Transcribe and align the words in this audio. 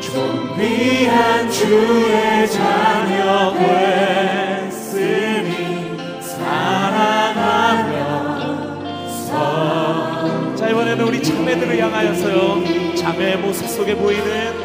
존귀한 0.00 1.48
주의 1.48 2.50
자녀 2.50 3.54
됐으니 3.54 5.52
사랑하며 6.20 7.94
자 10.56 10.68
이번에는 10.70 11.04
우리 11.06 11.22
자매들을 11.22 11.78
향하여서요. 11.78 12.94
자매의 12.96 13.38
모습 13.38 13.68
속에 13.68 13.94
보이는 13.94 14.63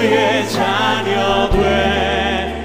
주의 0.00 0.48
자녀 0.48 1.50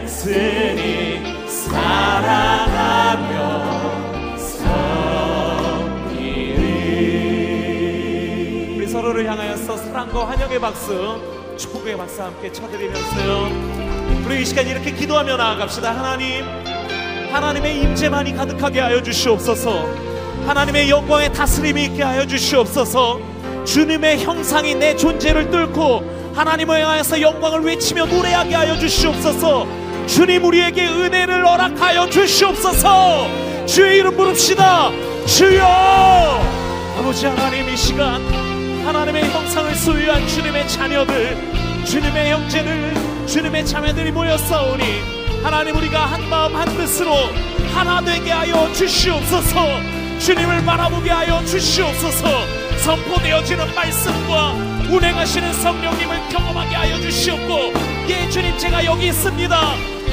됐으니 0.06 1.50
사랑하며 1.50 3.28
섬기리. 4.38 6.16
우리 8.78 8.88
서로를 8.88 9.30
향하여서 9.30 9.76
사랑과 9.76 10.30
환영의 10.30 10.62
박수 10.62 11.20
축복의 11.58 11.98
박수 11.98 12.24
함께 12.24 12.50
쳐드리면서요. 12.54 13.50
우리 14.26 14.42
이 14.42 14.46
시간 14.46 14.66
이렇게 14.66 14.92
기도하며 14.92 15.36
나아갑시다. 15.36 15.94
하나님 15.94 16.46
하나님의 17.34 17.82
임재만이 17.82 18.34
가득하게 18.34 18.80
하여 18.80 19.04
주시옵소서. 19.04 19.90
하나님의 20.48 20.90
영광의 20.90 21.34
다스림이 21.34 21.84
있게 21.88 22.02
하여 22.02 22.26
주시옵소서. 22.26 23.20
주님의 23.66 24.24
형상이 24.24 24.76
내 24.76 24.96
존재를 24.96 25.50
뚫고 25.50 26.16
하나님을 26.36 26.86
향해서 26.86 27.22
영광을 27.22 27.62
외치며 27.62 28.06
노래하게 28.08 28.56
하여 28.56 28.78
주시옵소서. 28.78 29.66
주님 30.06 30.44
우리에게 30.44 30.86
은혜를 30.86 31.48
허락하여 31.48 32.10
주시옵소서. 32.10 33.28
주의 33.66 34.00
이름 34.00 34.16
부릅시다. 34.18 34.92
주여! 35.26 35.66
아버지 37.00 37.26
하나님 37.26 37.68
이 37.70 37.78
시간 37.78 38.22
하나님의 38.86 39.30
형상을 39.30 39.76
소유한 39.76 40.28
주님의 40.28 40.68
자녀들 40.68 41.38
주님의 41.86 42.32
형제들 42.32 42.94
주님의 43.26 43.66
자매들이 43.66 44.12
모였사오니 44.12 44.84
하나님 45.42 45.76
우리가 45.78 46.06
한 46.06 46.30
마음 46.30 46.56
한 46.56 46.68
뜻으로 46.78 47.14
하나 47.74 48.02
되게 48.02 48.32
하여 48.32 48.72
주시옵소서. 48.74 49.56
주님을 50.20 50.66
바라보게 50.66 51.10
하여 51.10 51.44
주시옵소서. 51.46 52.28
선포되어지는 52.84 53.74
말씀과 53.74 54.75
운행하시는 54.90 55.54
성령님을 55.54 56.30
경험하게 56.30 56.76
하여 56.76 57.00
주시옵고 57.02 57.74
예 58.10 58.30
주님 58.30 58.58
제가 58.58 58.86
여기 58.86 59.08
있습니다. 59.08 59.56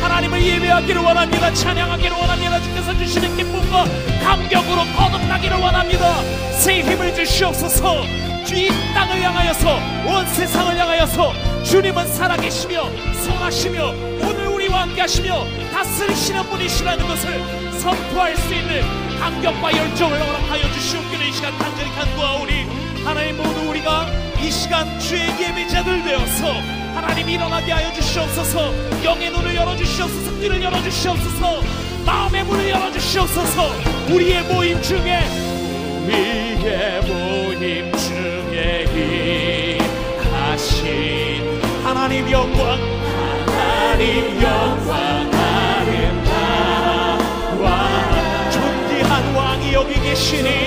하나님을 0.01 0.43
예배하기를 0.43 1.01
원합니다. 1.03 1.53
찬양하기를 1.53 2.17
원합니다. 2.17 2.61
주께서 2.61 2.97
주시는 2.97 3.37
기쁨과 3.37 3.85
감격으로 4.25 4.83
거듭나기를 4.97 5.57
원합니다. 5.59 6.23
새 6.59 6.81
힘을 6.81 7.15
주시옵소서. 7.15 8.03
주이 8.45 8.69
땅을 8.95 9.23
향하여서 9.23 9.77
온 10.07 10.27
세상을 10.27 10.77
향하여서 10.77 11.33
주님은 11.63 12.07
살아계시며 12.13 12.91
성하시며 13.23 13.87
오늘 14.23 14.49
우리와 14.49 14.83
함께 14.83 15.03
하시며 15.03 15.47
다스리시는 15.73 16.43
분이시라는 16.51 17.07
것을 17.07 17.79
선포할 17.79 18.37
수 18.37 18.53
있는 18.53 18.83
감격과 19.21 19.77
열정을 19.77 20.21
허락하여 20.21 20.73
주시옵기를 20.73 21.27
이 21.27 21.33
시간 21.33 21.57
간절히 21.59 21.91
간구하오니 21.93 22.82
하나님 23.05 23.37
모두 23.37 23.69
우리가 23.71 24.07
이 24.41 24.51
시간 24.51 24.99
주의 24.99 25.23
예배 25.41 25.69
자들 25.69 26.03
되어서 26.05 26.53
하나님 26.95 27.29
일어나게 27.29 27.73
하여 27.73 27.93
주시옵소서. 27.93 28.73
영의 29.05 29.31
눈을 29.31 29.55
열어주시옵소서. 29.55 30.41
귀를 30.41 30.63
열어주시옵소서. 30.63 31.63
마음의 32.07 32.45
문을 32.45 32.69
열어주시옵소서. 32.71 33.71
우리의 34.11 34.43
모임 34.45 34.81
중에 34.83 35.21
우리의 36.05 37.01
모임 37.03 37.93
중에 37.97 38.85
임하신 40.19 41.61
하나님 41.85 42.31
영광 42.31 42.79
하나님 43.47 44.41
영광 44.43 45.31
아름다워 46.03 47.21
존귀한 48.51 49.35
왕이 49.35 49.73
여기 49.73 49.95
계시니 50.01 50.62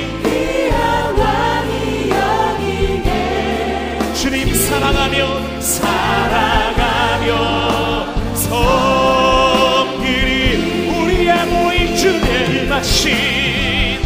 하신 12.85 14.00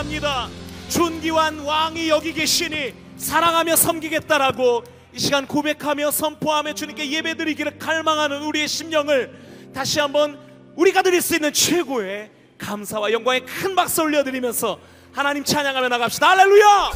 사랑합니다. 0.00 0.48
존귀한 0.88 1.60
왕이 1.60 2.08
여기 2.08 2.32
계시니 2.32 2.92
사랑하며 3.16 3.76
섬기겠다라고 3.76 4.82
이 5.14 5.18
시간 5.18 5.46
고백하며 5.46 6.10
선포하며 6.10 6.74
주님께 6.74 7.10
예배드리기를 7.10 7.78
갈망하는 7.78 8.42
우리의 8.42 8.66
심령을 8.66 9.70
다시 9.72 10.00
한번 10.00 10.49
우리가 10.80 11.02
드릴 11.02 11.20
수 11.20 11.34
있는 11.34 11.52
최고의 11.52 12.30
감사와 12.56 13.12
영광의 13.12 13.44
큰 13.44 13.74
박수 13.74 14.00
올려드리면서 14.02 14.78
하나님 15.12 15.44
찬양하며 15.44 15.88
나갑시다. 15.88 16.30
할렐루야! 16.30 16.90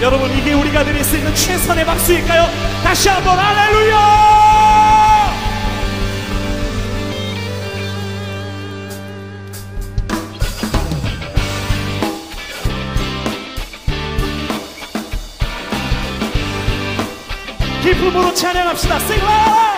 여러분 0.00 0.30
이게 0.30 0.54
우리가 0.54 0.82
드릴 0.84 1.04
수 1.04 1.16
있는 1.18 1.34
최선의 1.34 1.84
박수일까요? 1.84 2.46
다시 2.82 3.10
한번 3.10 3.38
할렐루야 3.38 4.49
기쁨으로 18.10 18.34
찬양합시다. 18.34 18.96
Loud! 18.96 19.69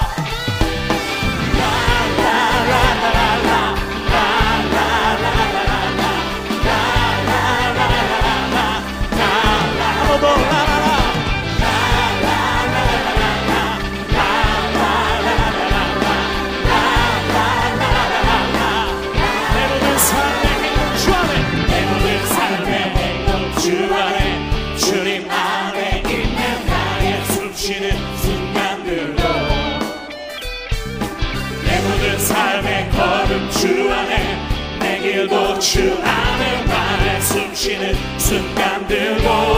길고 35.23 35.59
주 35.61 35.97
안에 36.03 36.65
나의 36.65 37.23
숨쉬는 37.23 37.95
순간들도 38.19 39.52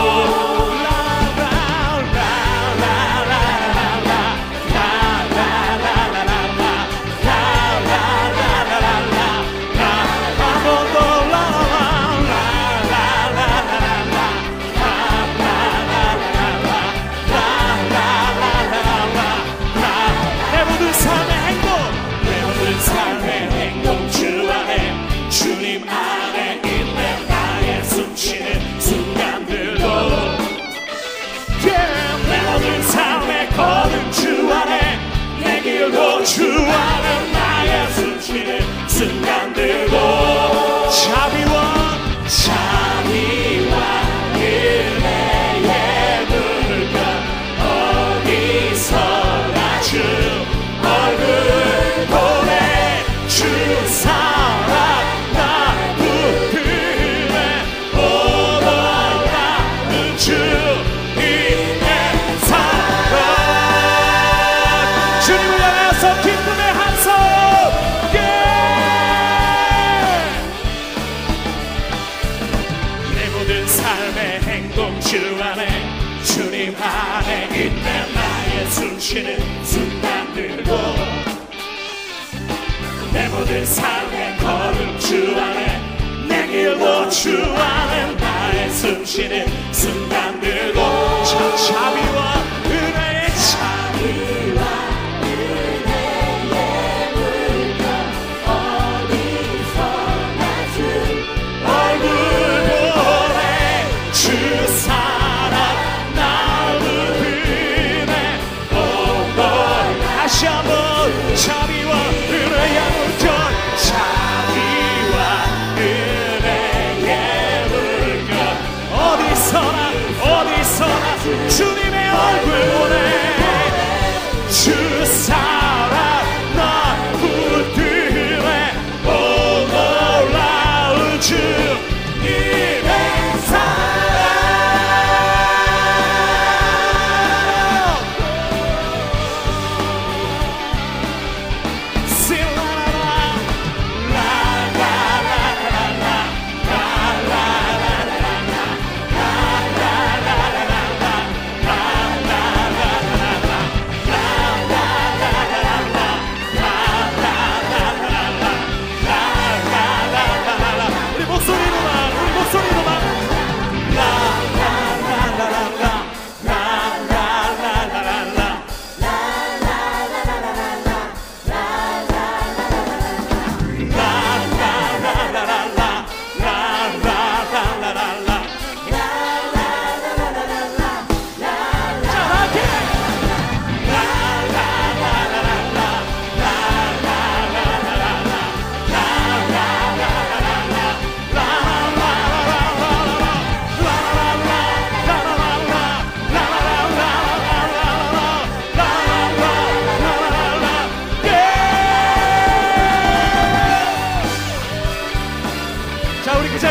안에 87.57 88.15
나의 88.15 88.71
숨쉬는 88.71 89.64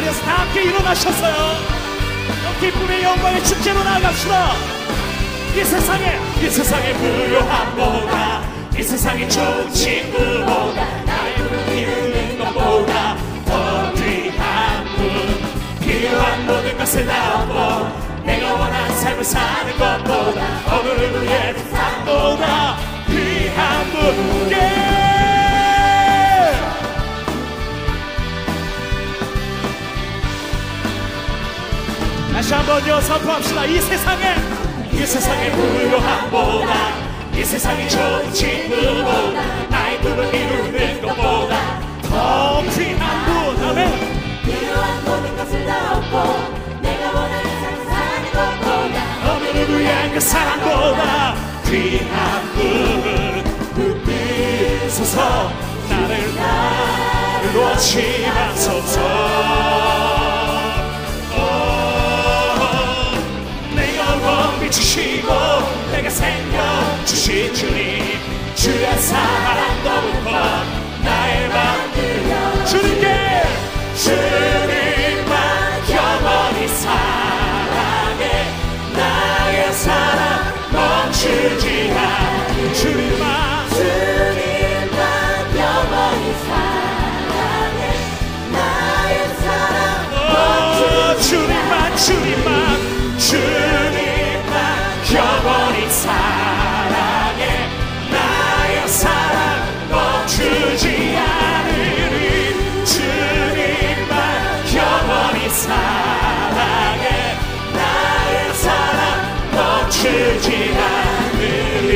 자리에서 0.03 0.21
다 0.23 0.39
함께 0.39 0.63
일어나셨어요 0.63 1.33
어, 1.33 2.59
기쁨의 2.59 3.03
영광의 3.03 3.43
축제로 3.43 3.83
나아갑시다 3.83 4.53
이 5.55 5.63
세상에 5.63 6.19
이 6.41 6.49
세상의 6.49 6.93
부요함보다 6.93 8.41
이 8.77 8.83
세상의 8.83 9.29
친구보다 9.29 11.03
나의 11.05 11.35
부를 11.35 11.77
이루는 11.77 12.37
것보다 12.39 13.15
더 13.45 13.93
귀한 13.93 14.85
분 14.95 15.79
필요한 15.79 16.45
모든 16.45 16.77
것을 16.77 17.05
나오고 17.05 18.23
내가 18.25 18.53
원하는 18.53 18.95
삶을 18.95 19.23
사는 19.23 19.71
것보다 19.77 20.75
어느 20.75 20.87
누구의 20.89 21.55
삶보다 21.71 22.77
귀한 23.07 23.91
분 23.91 24.51
예! 24.51 24.92
다시 32.33 32.53
한번요 32.53 32.99
선포합시다. 33.01 33.65
이 33.65 33.79
세상에 33.79 34.35
이 34.91 35.05
세상의 35.05 35.51
부요함보다. 35.51 36.73
이 37.35 37.43
세상의 37.43 37.89
좋은 37.89 38.33
친구보다. 38.33 39.41
나의 39.69 39.99
꿈을 40.01 40.33
이루는 40.33 41.01
것보다 41.01 41.79
더 42.01 42.61
귀한 42.71 43.25
분 43.25 43.63
아멘. 43.65 44.41
필요한 44.43 45.05
모든 45.05 45.37
것을 45.37 45.65
다 45.65 45.93
얻고 45.97 46.81
내가 46.81 47.11
원하는 47.11 47.49
삶을 47.61 47.85
사는 47.85 48.31
것보다. 48.33 49.31
어느 49.31 49.45
누구의 49.59 50.11
그 50.13 50.19
사랑보다. 50.19 51.35
귀한 51.65 52.53
분 52.53 53.43
붙드소서. 53.75 55.51
나를 55.89 56.35
나를 56.35 57.53
놓지 57.53 58.25
마소서 58.27 60.12
생명 66.13 67.05
주신 67.05 67.51
주님 67.55 68.19
주의 68.53 68.97
사랑 68.99 69.83
더욱 69.83 70.23
것 70.23 70.31
나의 71.03 71.49
마음을 71.49 72.65
주님께 72.67 73.41
주님만 73.95 75.33
겸허히 75.87 76.67
사랑해. 76.67 78.45
나의 78.95 79.73
사랑 79.73 80.53
멈추지 80.71 81.91
않 81.97 82.73
주님만 82.75 83.69
주님만 83.69 84.97
영원히 85.57 86.33
사랑해. 86.45 87.81
나의 88.51 89.29
사랑 89.41 90.13
어, 90.13 91.17
멈추지 91.17 91.97
주님만 91.97 91.97
주님만 91.97 92.53
으리 110.51 111.93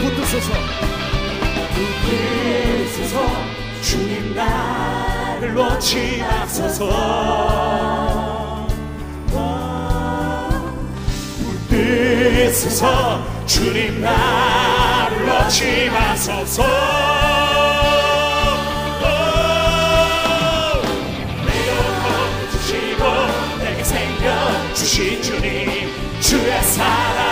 붙드소서. 0.00 0.52
붙드소서. 1.74 3.16
주님 3.82 4.34
나를 4.34 5.54
놓지 5.54 6.18
마소서. 6.18 6.80
붙드소서. 11.68 13.40
주님 13.46 14.00
나를 14.00 15.26
놓지 15.26 15.90
마소서 15.90 16.62
주신 24.90 25.22
주님 25.22 25.88
주의 26.20 26.62
사랑 26.64 27.29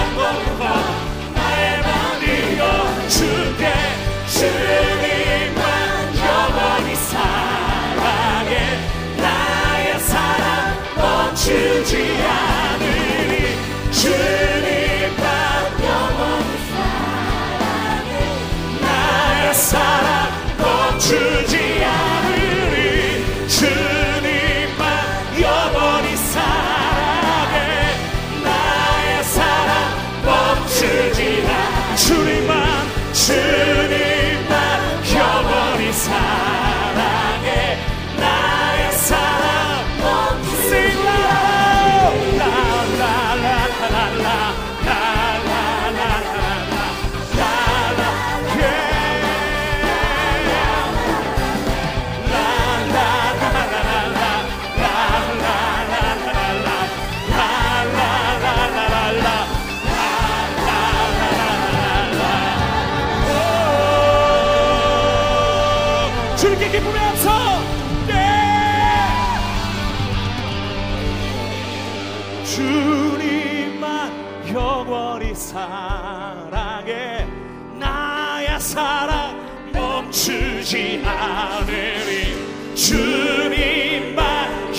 멈추지 80.69 81.03
않으리. 81.03 82.37
주님만 82.75 84.15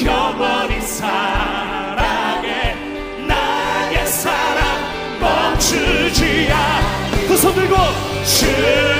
영원히 0.05 0.79
사랑해 0.81 2.75
나의 3.27 4.05
사랑 4.05 5.19
멈추지 5.19 6.47
않두손 6.51 7.55
들고 7.55 7.75
주 8.23 8.98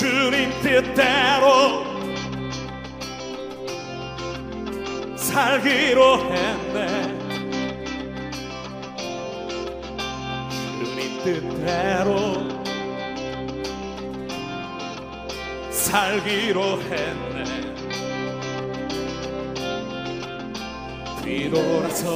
주님 0.00 0.48
뜻대로 0.62 1.84
살기로 5.14 6.16
했네. 6.32 6.78
주님 10.80 10.98
뜻대로 11.22 12.48
살기로 15.70 16.80
했네. 16.80 17.44
뒤돌아서지 21.22 22.10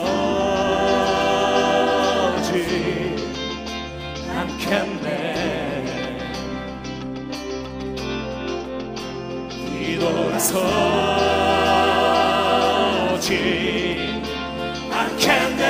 않겠네 4.31 5.24
서지 10.45 10.61
않겠네 14.93 15.63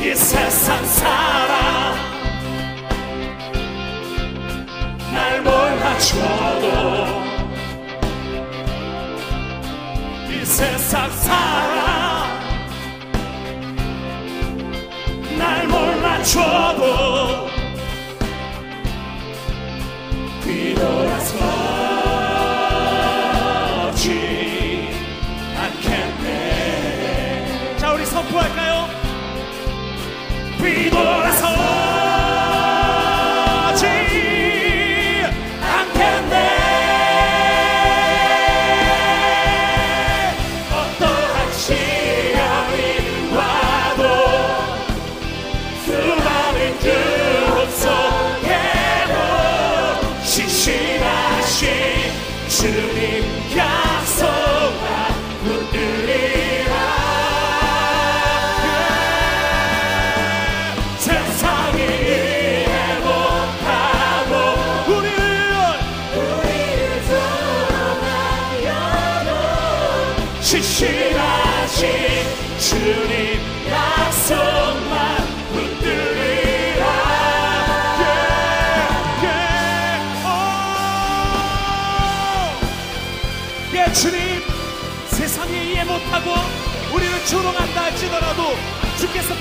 이 0.00 0.14
세상 0.14 0.84
사람 0.86 1.55
몰라줘도 6.06 6.66
이 10.30 10.44
세상 10.44 11.10
사람 11.10 12.38
날 15.36 15.66
몰라줘도 15.66 17.48
뒤돌 20.44 21.08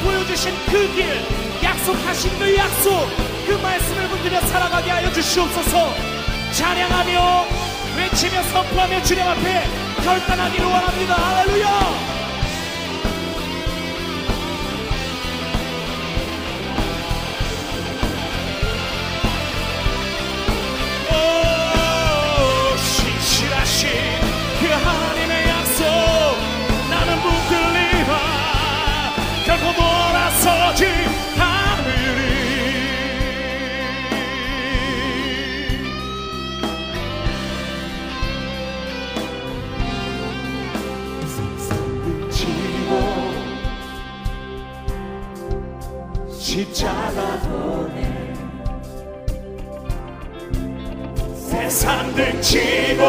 보여주신 0.05 0.53
그 0.67 0.93
길, 0.93 1.25
약속하신 1.63 2.38
그 2.38 2.55
약속, 2.55 3.09
그 3.47 3.53
말씀을 3.53 4.07
분들여 4.07 4.39
살아가게 4.41 4.91
하여 4.91 5.12
주시옵소서. 5.12 5.93
찬양하며 6.51 7.45
외치며 7.97 8.43
선포하며 8.43 9.01
주님 9.01 9.27
앞에 9.27 9.67
결단하기를 10.03 10.65
원합니다. 10.65 11.15
할렐루야! 11.15 12.14
지고 52.46 53.04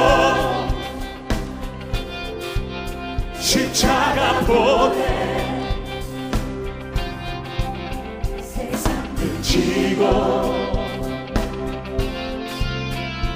십자가 3.38 4.40
보내 4.40 4.97
세상 8.40 9.14
그치고 9.14 10.55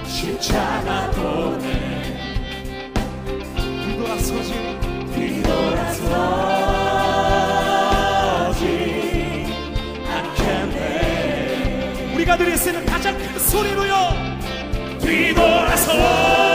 십자가 0.07 1.11
보내 1.11 1.69
뒤돌아서지 3.85 4.55
뒤돌아서 5.15 6.11
우리가 12.15 12.39
드릴 12.39 12.57
수 12.57 12.71
있는 12.71 12.87
가장 12.87 13.19
큰 13.19 13.39
소리로요. 13.39 14.20
pido 15.11 15.65
razón. 15.65 16.50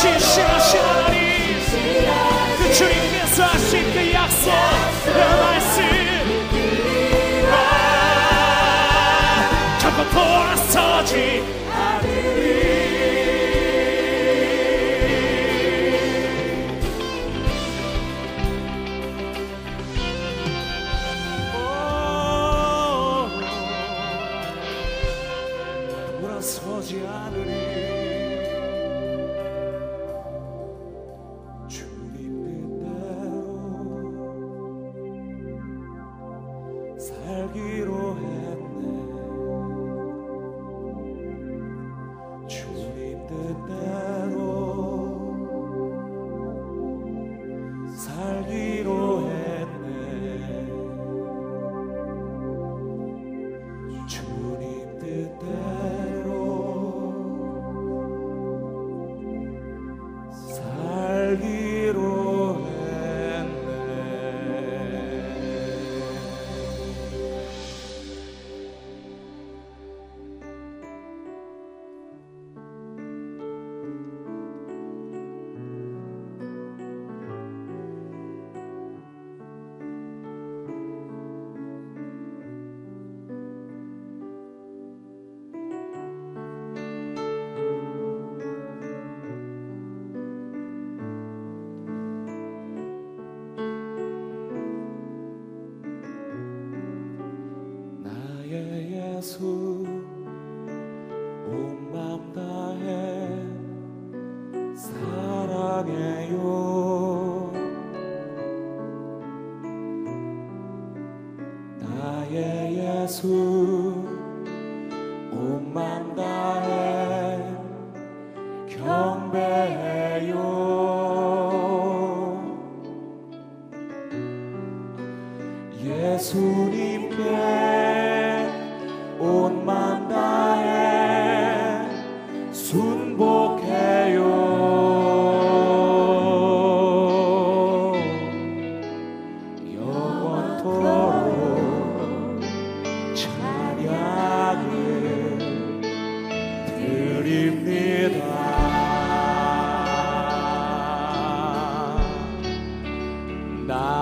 신실하신 0.00 0.80
하나님. 0.80 1.20
그 2.58 2.72
주님 2.72 3.19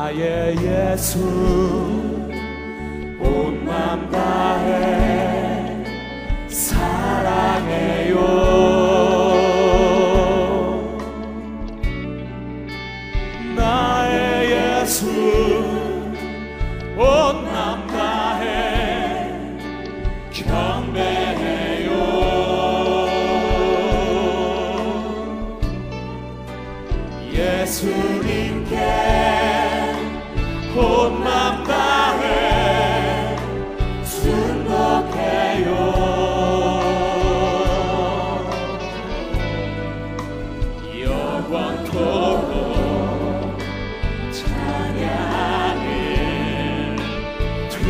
나의 0.08 0.56
예수 0.56 1.18
온 3.20 3.64
맘 3.66 4.10
다해 4.10 5.84
사랑해요. 6.48 8.47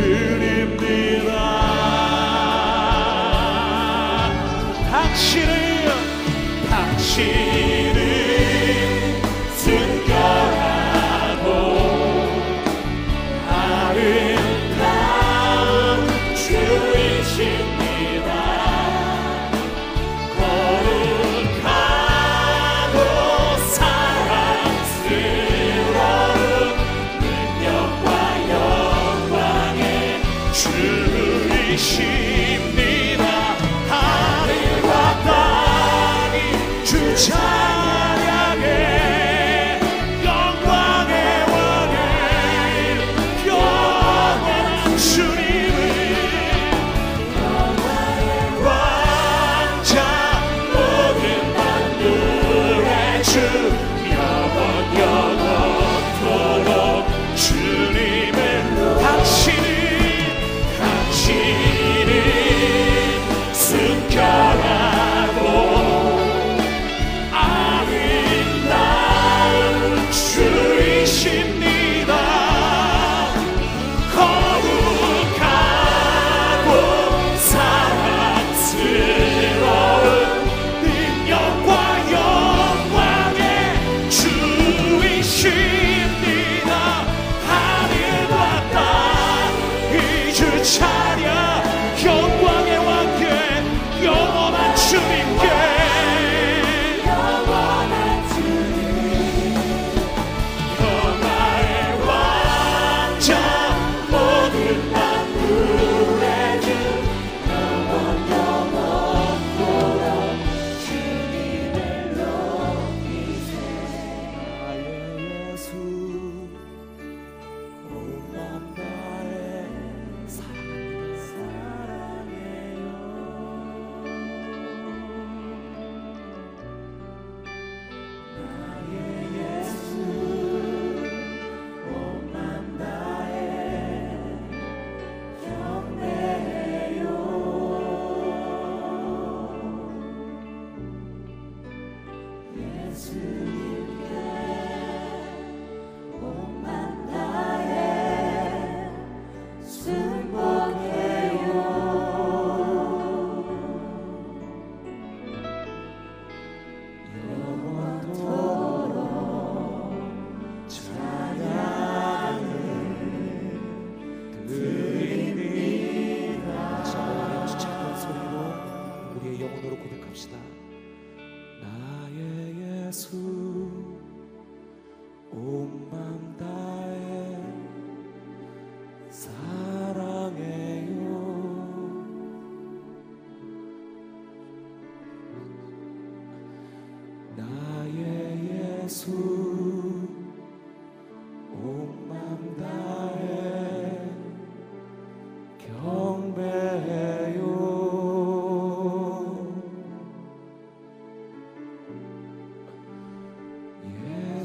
주님입니다. 0.09 1.29
당신을 4.89 5.91
당신 6.67 7.48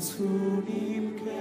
예수님께. 0.04 1.40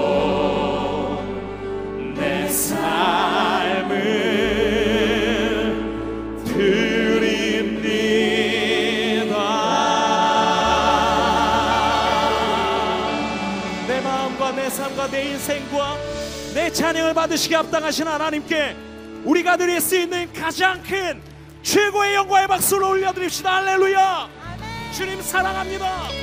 찬양을 16.81 17.13
받으시기 17.13 17.53
합당하신 17.53 18.07
하나님께 18.07 18.75
우리가 19.23 19.55
드릴 19.55 19.79
수 19.79 19.95
있는 19.95 20.33
가장 20.33 20.81
큰 20.81 21.21
최고의 21.61 22.15
영광의 22.15 22.47
박수를 22.47 22.83
올려드립시다. 22.83 23.57
할렐루야. 23.57 24.27
주님 24.91 25.21
사랑합니다 25.21 26.20